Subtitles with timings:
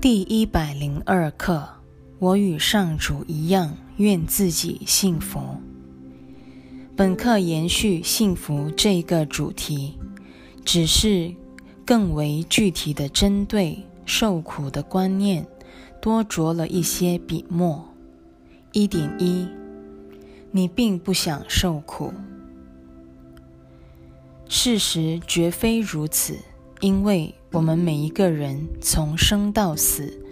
[0.00, 1.68] 第一百零二课，
[2.20, 5.40] 我与上主一样，愿自己幸福。
[6.94, 9.98] 本课延续幸福这个主题，
[10.64, 11.34] 只是
[11.84, 13.76] 更为具体的针对
[14.06, 15.44] 受苦的观念，
[16.00, 17.84] 多着了一些笔墨。
[18.70, 19.48] 一点一，
[20.52, 22.14] 你并不想受苦，
[24.48, 26.38] 事实绝非如此。
[26.80, 30.22] 因为我们每一个人从生到死，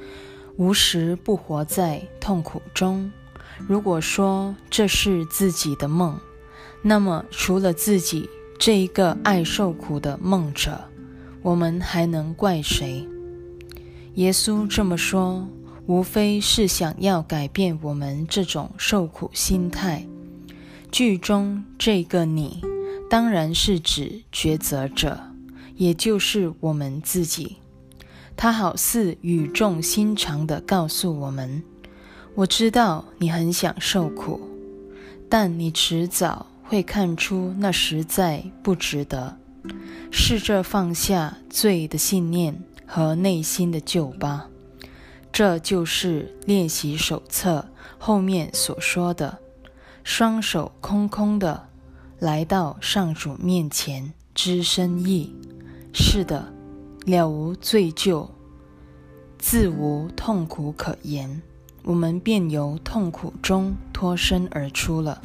[0.57, 3.11] 无时不活在痛苦中。
[3.67, 6.19] 如果说这是自己的梦，
[6.83, 10.79] 那么除了自己这一个爱受苦的梦者，
[11.43, 13.09] 我们还能怪谁？
[14.17, 15.49] 耶稣这么说，
[15.87, 20.07] 无非是想要改变我们这种受苦心态。
[20.93, 22.63] 剧中这个你，
[23.09, 25.19] 当然是指抉择者。
[25.77, 27.57] 也就是我们自己，
[28.37, 31.63] 他好似语重心长地告诉我们
[32.35, 34.41] ：“我知道你很想受苦，
[35.29, 39.37] 但你迟早会看出那实在不值得。
[40.11, 44.49] 试着放下罪的信念和内心的旧疤。
[45.33, 49.39] 这就是练习手册后面所说的：
[50.05, 51.69] 双手空空的
[52.19, 55.35] 来到上主面前，知深意。”
[55.99, 56.53] 是的，
[57.07, 58.29] 了无罪疚，
[59.39, 61.41] 自无痛苦可言，
[61.85, 65.23] 我们便由痛苦中脱身而出了。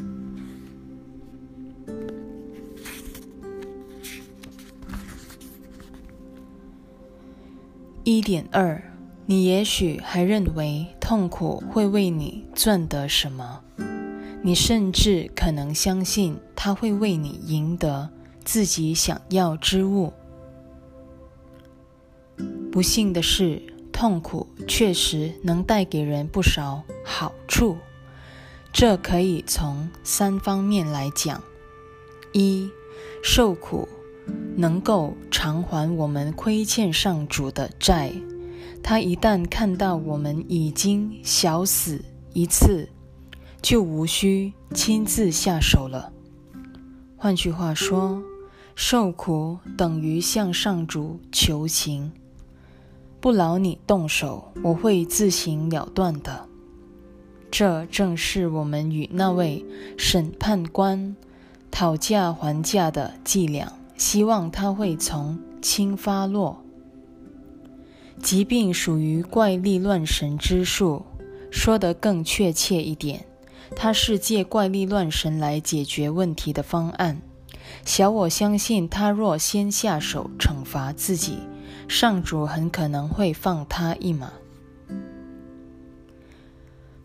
[8.06, 8.82] 一点二，
[9.26, 13.62] 你也许还认为痛苦会为你赚得什么，
[14.42, 18.10] 你甚至可能相信它会为你赢得
[18.46, 20.14] 自己想要之物。
[22.72, 27.78] 不幸的是，痛苦确实能带给人不少好处。
[28.72, 31.44] 这可以从三方面来讲：
[32.32, 32.70] 一、
[33.22, 33.90] 受苦
[34.56, 38.14] 能够偿还我们亏欠上主的债。
[38.82, 42.02] 他一旦看到我们已经小死
[42.32, 42.88] 一次，
[43.62, 46.14] 就无需亲自下手了。
[47.18, 48.24] 换句话说，
[48.74, 52.14] 受苦等于向上主求情。
[53.22, 56.48] 不劳你动手，我会自行了断的。
[57.52, 59.64] 这正是我们与那位
[59.96, 61.16] 审判官
[61.70, 66.64] 讨价还价的伎俩，希望他会从轻发落。
[68.24, 71.04] 疾病属于怪力乱神之术，
[71.52, 73.26] 说得更确切一点，
[73.76, 77.22] 它是借怪力乱神来解决问题的方案。
[77.86, 81.38] 小我相信，他若先下手惩罚自己。
[81.92, 84.32] 上主很可能会放他一马。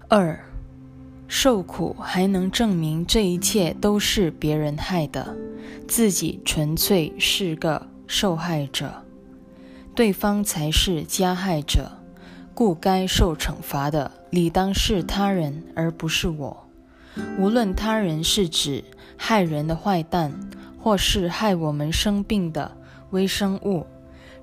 [0.07, 0.39] 二，
[1.27, 5.37] 受苦还能证明这一切都是别人害的，
[5.89, 9.03] 自己纯粹是个受害者，
[9.93, 11.91] 对方才是加害者，
[12.55, 16.65] 故该受惩罚的理当是他人而不是我。
[17.41, 18.85] 无论他人是指
[19.17, 20.33] 害人的坏蛋，
[20.79, 22.71] 或是害我们生病的
[23.11, 23.85] 微生物。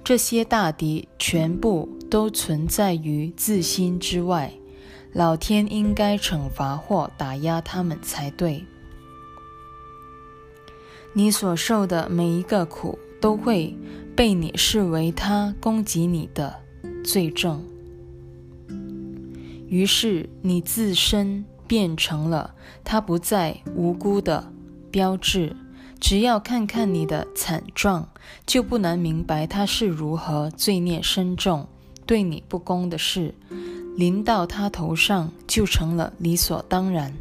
[0.03, 4.51] 这些大敌全部都存在于自心之外，
[5.13, 8.65] 老天应该惩罚或打压他们才对。
[11.13, 13.73] 你所受的每一个苦，都会
[14.13, 16.53] 被你视为他攻击你的
[17.05, 17.63] 罪证，
[19.67, 22.53] 于是你自身变成了
[22.83, 24.51] 他不再无辜的
[24.91, 25.55] 标志。
[26.03, 28.09] 只要看看你的惨状，
[28.45, 31.65] 就不难明白他是如何罪孽深重。
[32.05, 33.33] 对你不公的事，
[33.95, 37.13] 临到他头上就成了理所当然。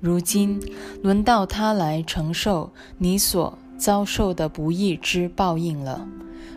[0.00, 0.62] 如今
[1.02, 6.06] 轮到他来承受你所遭受的不义之报应了。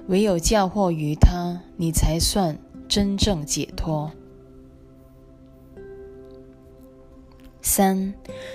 [0.07, 2.55] 唯有嫁祸于他，你才算
[2.87, 4.11] 真正解脱。
[7.65, 8.13] 三，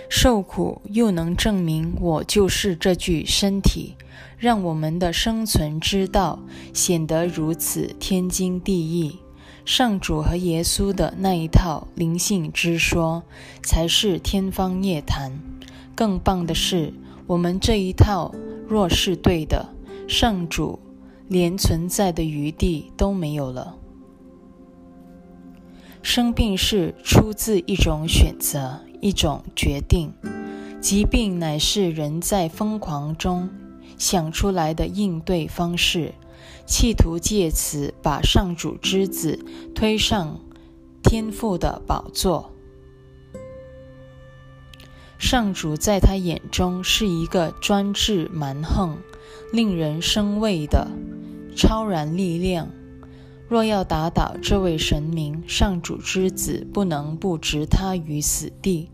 [0.08, 3.96] 受苦又能证明我就是这具身体，
[4.38, 6.38] 让我们的生存之道
[6.72, 9.18] 显得如此天经地义。
[9.64, 13.24] 上主和耶稣的那一套灵性之说
[13.64, 15.32] 才是天方夜谭。
[15.96, 16.94] 更棒的是，
[17.26, 18.32] 我们这一套
[18.68, 19.74] 若是对的，
[20.06, 20.78] 上主
[21.26, 23.74] 连存在的余地都没有了。
[26.00, 28.80] 生病是出自一种选择。
[29.00, 30.12] 一种决定，
[30.80, 33.48] 疾病乃是人在疯狂中
[33.98, 36.14] 想出来的应对方式。
[36.66, 39.44] 企图借此把上主之子
[39.74, 40.40] 推上
[41.02, 42.52] 天父的宝座。
[45.18, 48.96] 上主在他眼中是一个专制蛮横、
[49.52, 50.88] 令人生畏的
[51.56, 52.68] 超然力量。
[53.50, 58.88] 若要打倒这位神明，上主之子不能不置他于死地。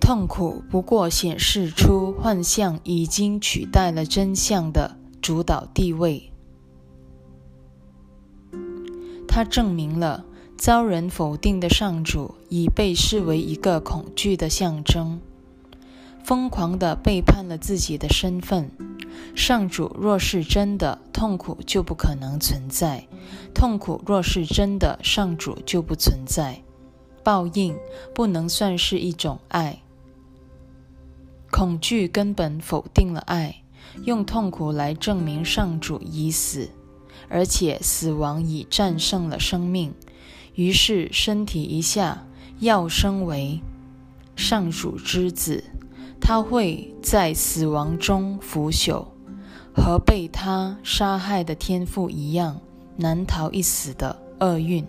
[0.00, 6.30] 痛苦不过显示出幻象已经取代了真相的主导地位，
[9.26, 10.24] 它证明了。
[10.56, 15.20] 遭人否定的上主已被视为一个恐惧的象征，
[16.22, 18.70] 疯狂地背叛了自己的身份。
[19.34, 23.06] 上主若是真的，痛苦就不可能存在；
[23.54, 26.62] 痛苦若是真的，上主就不存在。
[27.24, 27.76] 报应
[28.14, 29.82] 不能算是一种爱，
[31.50, 33.62] 恐惧根本否定了爱。
[34.04, 36.70] 用痛苦来证明上主已死，
[37.28, 39.92] 而且死亡已战胜了生命。
[40.54, 42.26] 于是，身体一下
[42.60, 43.60] 要升为
[44.34, 45.62] 上主之子，
[46.24, 49.04] 他会在死亡中腐朽，
[49.74, 52.60] 和被他杀害的天父一样，
[52.96, 54.86] 难逃一死的厄运。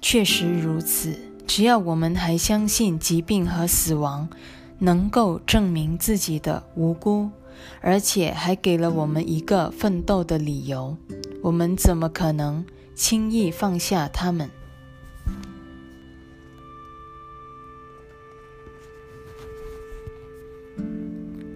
[0.00, 1.14] 确实如此，
[1.46, 4.26] 只要我们还相信疾病和死亡
[4.78, 7.28] 能够证明自己的无辜，
[7.82, 10.96] 而且还给了我们一个奋斗的理由。
[11.42, 12.64] 我们怎么可能
[12.94, 14.48] 轻易放下他们？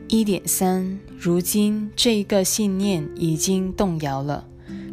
[0.08, 4.46] 一点三，如今这一个信念已经动摇了，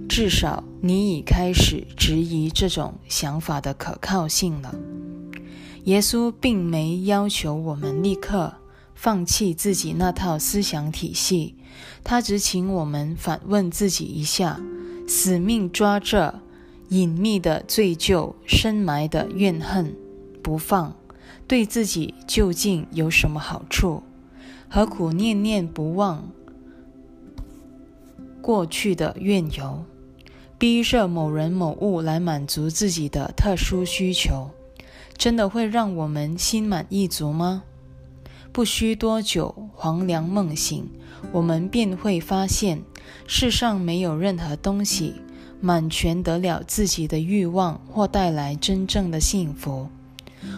[0.09, 4.73] 至少你已开始质疑这种想法的可靠性了。
[5.83, 8.55] 耶稣并没要求我们立刻
[8.95, 11.55] 放弃自己那套思想体系，
[12.03, 14.59] 他只请我们反问自己一下。
[15.05, 16.41] 死命抓着
[16.89, 19.93] 隐秘的罪疚、深埋的怨恨
[20.41, 20.95] 不放，
[21.45, 24.01] 对自己究竟有什么好处？
[24.75, 26.31] 何苦念念不忘
[28.41, 29.85] 过去的怨尤，
[30.57, 34.49] 逼着某人某物来满足自己的特殊需求？
[35.15, 37.61] 真的会让我们心满意足吗？
[38.51, 40.89] 不需多久，黄粱梦醒，
[41.31, 42.81] 我们便会发现。
[43.27, 45.21] 世上没有任何东西
[45.61, 49.89] 满全得了自己的欲望，或带来真正的幸福。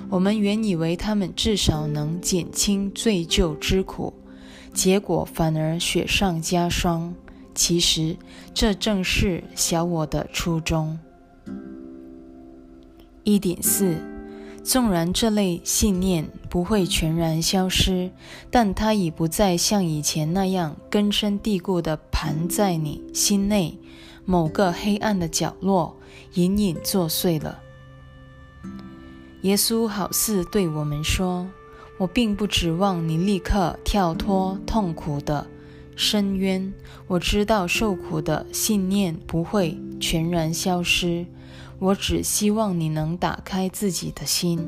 [0.10, 4.14] 我们原以为他们至少能减轻罪疚之苦，
[4.74, 7.14] 结果反而雪上加霜。
[7.54, 8.18] 其实，
[8.54, 11.00] 这正是小我的初衷。
[13.24, 13.98] 一点四。
[14.64, 18.10] 纵然这类信念不会全然消失，
[18.50, 23.78] 但它已不再像以前那样根深蒂固地盘在你心内
[24.26, 25.96] 某个黑暗的角落，
[26.34, 27.60] 隐隐作祟了。
[29.46, 31.48] 耶稣好似对我们说
[32.00, 35.46] ：“我并不指望你立刻跳脱痛苦的
[35.96, 36.74] 深渊，
[37.06, 41.28] 我知道受苦的信念不会全然消失。”
[41.78, 44.68] 我只希望你能打开自己的心，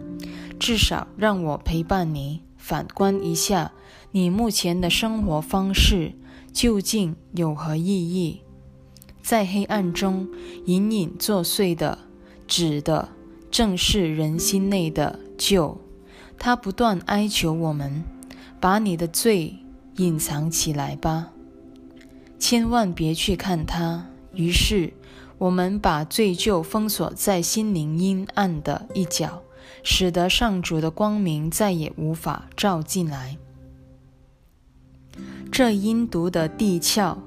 [0.60, 3.72] 至少让我陪伴你，反观一下
[4.12, 6.14] 你目前的生活方式
[6.54, 8.42] 究竟有何意义。
[9.24, 10.28] 在黑暗中
[10.66, 11.98] 隐隐作祟的，
[12.46, 13.10] 指的
[13.50, 15.80] 正是人心内的旧。
[16.38, 18.04] 他不断哀求我们，
[18.60, 19.56] 把你的罪
[19.96, 21.32] 隐藏起来吧，
[22.38, 24.08] 千万别去看他。
[24.34, 24.94] 于是。
[25.40, 29.44] 我们把罪疚封锁在心灵阴暗的一角，
[29.84, 33.38] 使得上主的光明再也无法照进来。
[35.52, 37.20] 这阴毒的地壳，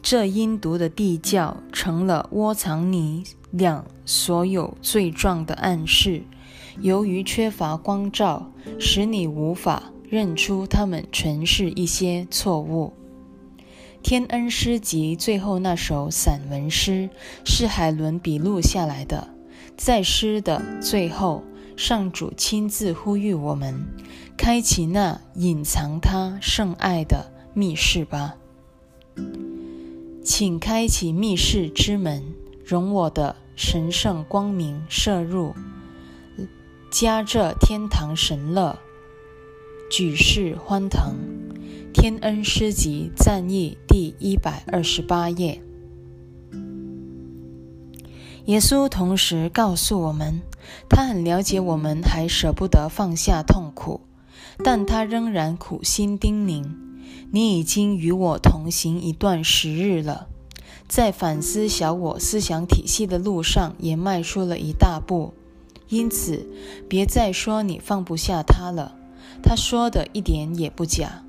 [0.00, 3.24] 这阴毒的地窖成了窝藏你
[3.56, 6.22] 俩所有罪状的暗示。
[6.80, 12.92] 由于缺乏光照，使你无法认出它们全是一些错误。
[14.02, 17.08] 天恩诗集最后那首散文诗
[17.44, 19.28] 是海伦笔录下来的。
[19.76, 21.42] 在诗的最后，
[21.76, 23.86] 上主亲自呼吁我们：
[24.36, 28.34] 开启那隐藏他圣爱的密室吧，
[30.22, 32.22] 请开启密室之门，
[32.64, 35.54] 容我的神圣光明射入，
[36.90, 38.78] 加这天堂神乐，
[39.90, 41.14] 举世欢腾。
[41.92, 45.62] 天恩诗集赞译第一百二十八页。
[48.46, 50.42] 耶稣同时告诉我们，
[50.90, 54.00] 他很了解我们还舍不得放下痛苦，
[54.64, 56.66] 但他仍然苦心叮咛
[57.30, 60.28] ：“你已经与我同行一段时日了，
[60.88, 65.34] 在反思小我思想体系的路上也迈出了一大步。
[65.88, 66.46] 因此，
[66.88, 68.96] 别再说你放不下他了。
[69.42, 71.24] 他说的一点也不假。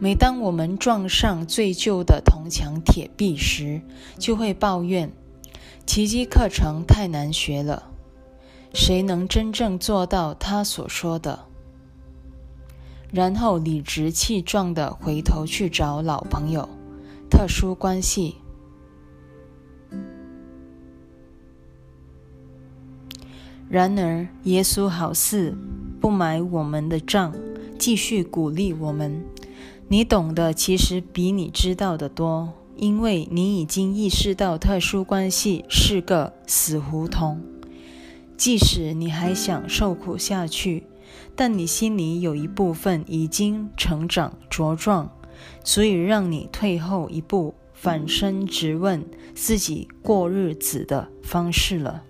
[0.00, 3.82] 每当我们撞上最旧的铜墙铁壁时，
[4.18, 5.12] 就会抱怨
[5.86, 7.84] 奇迹课程太难学了。
[8.74, 11.46] 谁能真正做到他所说的？”
[13.12, 16.68] 然后理直气壮地回头去找老朋友、
[17.30, 18.36] 特殊关系。
[23.68, 25.56] 然而，耶稣好似
[26.00, 27.34] 不买我们的账，
[27.78, 29.22] 继续鼓励我们
[29.88, 37.42] ：“你懂的其实比你知道的多，因为你已经意识到特殊关系是个死胡同。
[38.36, 40.84] 即使你还想受苦下去。”
[41.34, 45.08] 但你心里有一部分已经成长茁壮，
[45.62, 49.04] 所以让你退后一步，反身直问
[49.36, 52.02] 自己过日子的方式了。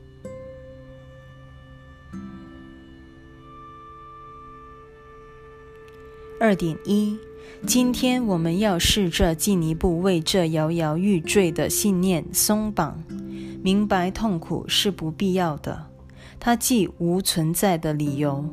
[6.41, 7.19] 二点一，
[7.67, 13.03] 今天我们要试着进一步为这摇摇欲坠的信念松绑，
[13.63, 15.87] 明白痛苦是不必要的，
[16.39, 18.45] 它既无存在的理由。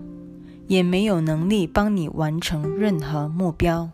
[0.68, 3.92] 也没有能力帮你完成任何目标。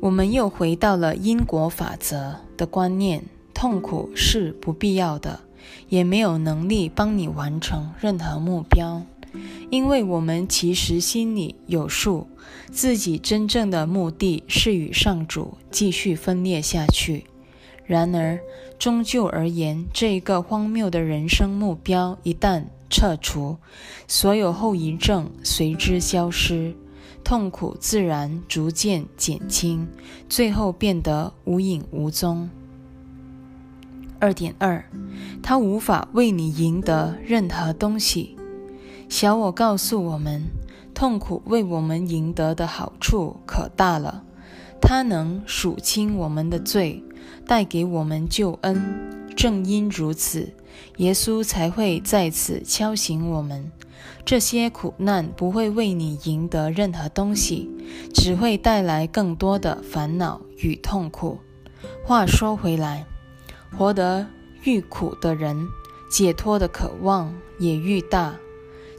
[0.00, 3.22] 我们又回到了因果法则的观念：
[3.54, 5.38] 痛苦是不必要的，
[5.88, 9.02] 也没有能力帮你完成任何目标，
[9.70, 12.26] 因为我们其实心里有数，
[12.70, 17.24] 自己真正的目的是与上主继续分裂下去。
[17.86, 18.40] 然而，
[18.78, 23.58] 终究而言，这一个荒谬的人生目标一旦撤除，
[24.08, 26.74] 所有后遗症随之消失，
[27.22, 29.86] 痛苦自然逐渐减轻，
[30.30, 32.48] 最后变得无影无踪。
[34.24, 34.82] 二点二，
[35.42, 38.38] 他无法为你赢得任何东西。
[39.10, 40.44] 小我告诉我们，
[40.94, 44.24] 痛苦为我们赢得的好处可大了，
[44.80, 47.04] 它能数清我们的罪。
[47.46, 48.82] 带给我们救恩。
[49.36, 50.54] 正因如此，
[50.96, 53.70] 耶稣才会在此敲醒我们：
[54.24, 57.68] 这些苦难不会为你赢得任何东西，
[58.14, 61.36] 只会带来更多的烦恼与痛苦。
[62.02, 63.04] 话说回来，
[63.76, 64.26] 活得
[64.62, 65.68] 愈苦的人，
[66.10, 68.36] 解脱的渴望也愈大，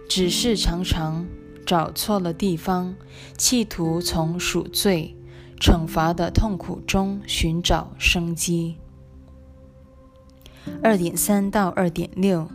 [0.10, 1.26] 只是常常
[1.66, 2.96] 找错了地方，
[3.38, 5.16] 企图从赎罪。
[5.58, 8.76] 惩罚的痛苦中寻找生机。
[10.84, 12.50] 二点三到二点六，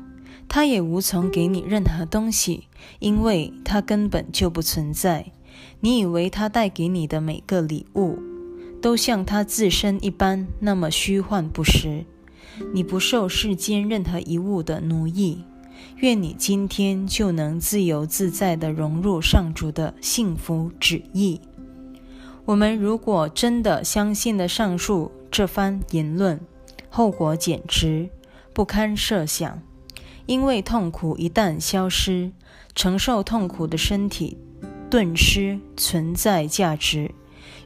[0.46, 5.32] 他也无从给你任何东西，因为他根本就不存在。
[5.80, 8.18] 你以为他带给你的每个礼物，
[8.80, 12.04] 都像他自身一般那么虚幻不实。
[12.74, 15.44] 你不受世间任何一物的奴役。
[15.96, 21.40] 愿你今天就能自由自在地融入上主的幸福旨意。
[22.44, 26.40] 我们如果真的相信了上述这番言论，
[26.88, 28.08] 后果简直
[28.52, 29.62] 不堪设想。
[30.26, 32.30] 因为痛苦一旦消失，
[32.74, 34.38] 承受痛苦的身体
[34.88, 37.10] 顿失存在价值，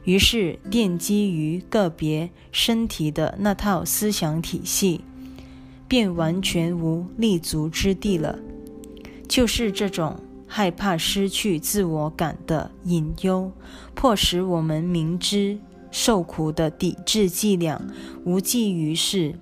[0.03, 5.01] 于是奠基于个别身体的那套思想体系
[5.87, 8.39] 便完全无立足之地了。
[9.27, 10.19] 就是这种。
[10.47, 13.51] 害怕失去自我感的隐忧，
[13.95, 15.57] 迫使我们明知
[15.91, 17.81] 受苦的抵制伎俩
[18.23, 19.37] 无济于事，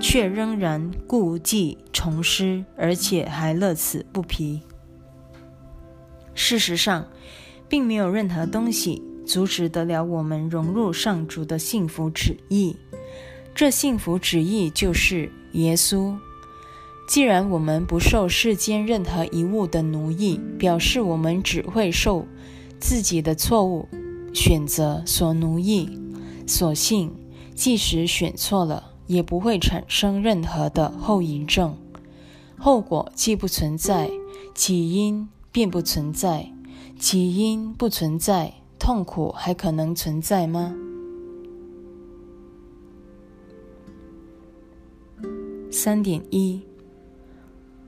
[0.00, 4.62] 却仍然故技重施，而且还乐此不疲。
[6.32, 7.08] 事实上，
[7.68, 12.74] 并没有任何东西阻止得了我们融入上主的幸福旨意。
[13.54, 16.16] 这幸福旨意就是耶稣。
[17.06, 22.26] 既然我们不受世间任何一物的奴役，表示我们只会受
[22.80, 23.88] 自己的错误
[24.34, 25.88] 选择所奴役。
[26.44, 27.12] 所幸，
[27.54, 31.76] 即使选错了，也不会产生任何的后遗症。
[32.58, 34.10] 后果既不存在，
[34.56, 36.50] 起因便不存在。
[36.98, 40.74] 起因不存在，痛苦还可能存在吗？
[45.70, 46.60] 三点一。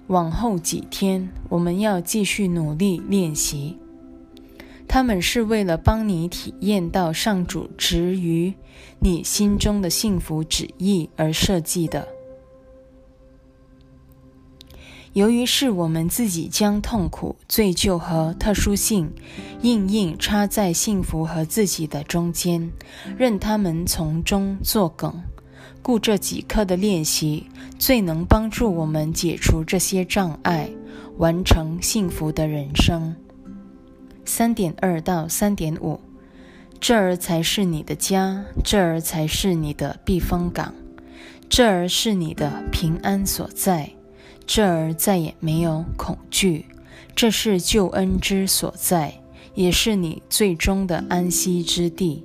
[0.08, 3.78] 往后几天，我们要继续努力练习。
[4.86, 8.52] 他们是为了帮你体验到上主植于
[9.00, 12.06] 你心中的幸福旨意而设计的。
[15.12, 19.12] 由于是我们自己将痛苦、罪疚和特殊性
[19.60, 22.72] 硬硬插在幸福和自己的中间，
[23.18, 25.22] 任他们从中作梗，
[25.82, 27.46] 故这几课的练习
[27.78, 30.70] 最能帮助我们解除这些障碍，
[31.18, 33.14] 完成幸福的人生。
[34.24, 36.00] 三点二到三点五，
[36.80, 40.74] 这儿才是你的家，这儿才是你的避风港，
[41.50, 43.90] 这儿是你的平安所在。
[44.46, 46.66] 这儿再也没有恐惧，
[47.14, 49.22] 这是救恩之所在，
[49.54, 52.24] 也是你最终的安息之地。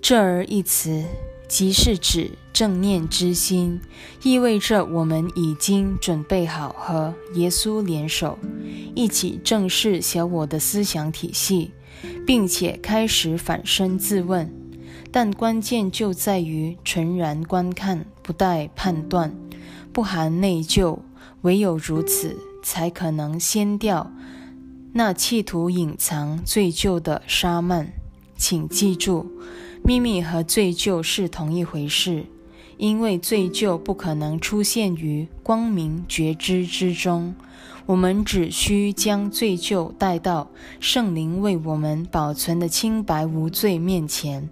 [0.00, 1.04] 这儿一词，
[1.48, 3.80] 即是指正念之心，
[4.22, 8.38] 意味着我们已经准备好和耶稣联手，
[8.94, 11.72] 一起正视小我的思想体系，
[12.26, 14.50] 并且开始反身自问。
[15.10, 19.34] 但关键就在于纯然观看，不带判断。
[19.98, 21.00] 不含内疚，
[21.40, 24.12] 唯有如此，才可能掀掉
[24.92, 27.88] 那企图隐藏罪疚的沙幔。
[28.36, 29.26] 请记住，
[29.82, 32.26] 秘密和罪疚是同一回事，
[32.76, 37.34] 因为罪疚不可能出现于光明觉知之中。
[37.86, 44.48] 我们只需将罪疚带到圣灵为我们保存的清白无罪面前，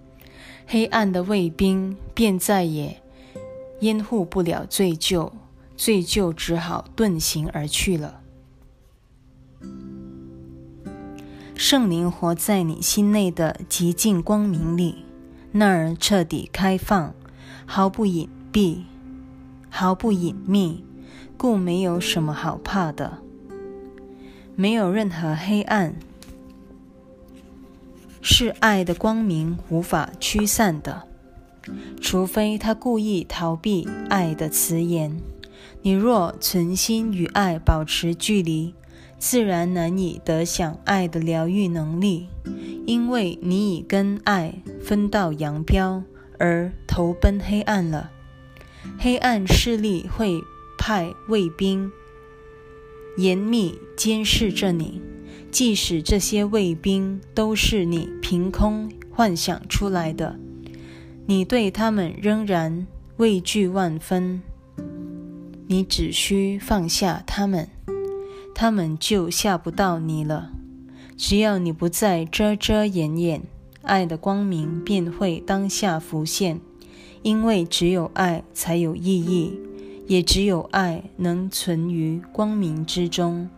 [0.65, 3.01] 黑暗的卫兵便再也。
[3.79, 5.31] 掩护不了罪疚，
[5.75, 8.21] 罪疚只好遁形而去了。
[11.55, 15.03] 圣灵活在你心内的极尽光明里，
[15.51, 17.13] 那儿彻底开放，
[17.65, 18.83] 毫不隐蔽，
[19.69, 20.83] 毫不隐秘，
[21.35, 23.19] 故没有什么好怕的，
[24.55, 25.95] 没有任何黑暗，
[28.21, 31.07] 是爱的光明无法驱散的。
[31.99, 35.21] 除非他故意逃避爱的词言，
[35.81, 38.73] 你若存心与爱保持距离，
[39.17, 42.27] 自然难以得享爱的疗愈能力，
[42.85, 46.03] 因为你已跟爱分道扬镳，
[46.37, 48.11] 而投奔黑暗了。
[48.97, 50.39] 黑暗势力会
[50.77, 51.91] 派卫兵
[53.17, 55.01] 严密监视着你，
[55.51, 60.39] 即使这些卫兵都是你凭空幻想出来的。
[61.29, 62.87] 你对他们仍然
[63.17, 64.41] 畏惧万分，
[65.67, 67.67] 你只需放下他们，
[68.55, 70.53] 他们就吓不到你了。
[71.17, 73.41] 只要你不再遮遮掩掩，
[73.81, 76.61] 爱的光明便会当下浮现。
[77.23, 79.59] 因为只有爱才有意义，
[80.05, 83.49] 也只有爱能存于光明之中，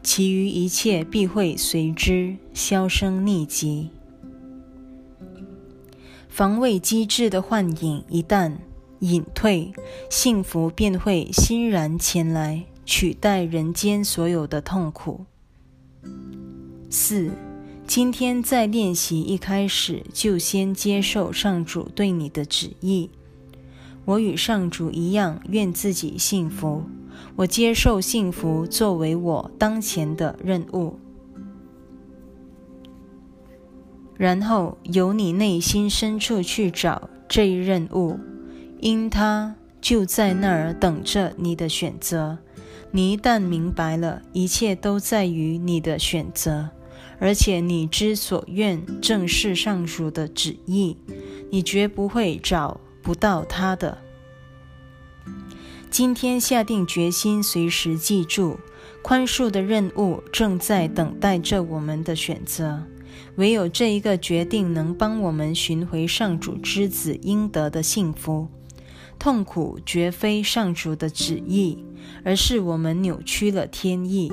[0.00, 3.90] 其余一切必会随之销声匿迹。
[6.36, 8.52] 防卫机制的幻影一旦
[8.98, 9.72] 隐退，
[10.10, 15.24] 幸福便会欣然前来，取代人间所有的痛苦。
[16.90, 17.30] 四，
[17.86, 23.08] 今天在练习一开始就先接受上主对你的旨意。
[24.04, 26.82] 我与上主一样，愿自己幸福。
[27.36, 30.98] 我接受幸福作为我当前的任务。
[34.16, 38.18] 然后由你内心深处去找这一任务，
[38.80, 42.38] 因它就在那儿等着你的选择。
[42.92, 46.70] 你一旦明白了，一切都在于你的选择，
[47.18, 50.96] 而且你之所愿正是上主的旨意，
[51.50, 53.98] 你绝不会找不到它的。
[55.90, 58.58] 今天下定决心，随时记住，
[59.02, 62.82] 宽恕的任务正在等待着我们的选择。
[63.36, 68.48] 唯有这一个决定能帮我们寻回上主之子应得的幸福。
[69.18, 71.82] 痛苦绝非上主的旨意，
[72.22, 74.30] 而是我们扭曲了天意。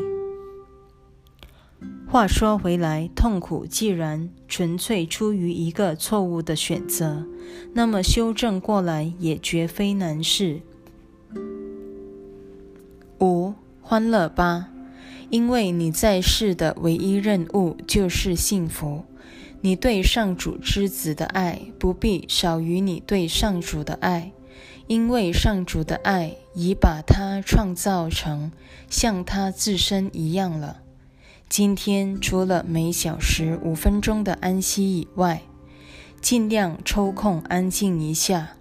[2.05, 7.25] 话说回来，痛苦既然纯粹出于一个错误的选择，
[7.73, 10.61] 那么修正过来也绝非难事。
[13.19, 14.72] 五，欢乐吧。
[15.33, 19.05] 因为你在世的唯一任务就是幸福，
[19.61, 24.31] 你对上主之子的爱不必少于你对上主的爱，
[24.85, 28.51] 因为上主的爱已把他创造成
[28.91, 30.81] 像他自身一样了。
[31.49, 35.41] 今天除了每小时五分钟的安息以外，
[36.21, 38.51] 尽量抽空安静一下，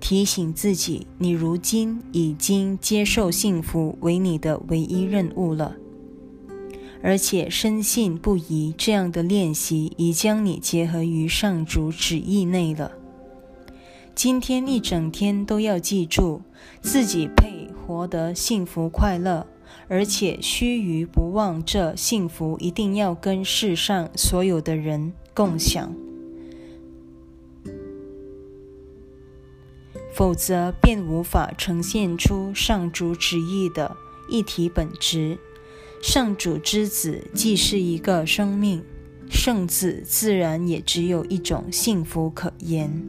[0.00, 5.76] 提醒自己，你如今已经接受幸福为你的唯一任务了。
[7.02, 12.92] 而且深信不疑，这样的练习已将你结合于上主旨意内了。
[14.14, 16.42] 今天一整天都要记住，
[16.82, 19.46] 自己配活得幸福快乐，
[19.88, 25.94] 而且须臾不忘这幸福一定要跟世上所有的人共享，
[30.20, 33.96] 否则便无法呈现出上主旨意的
[34.28, 35.38] 一体本质。
[36.02, 38.84] 上主之子既是一个生命，
[39.30, 43.02] 圣子自然也只有一种幸福可言。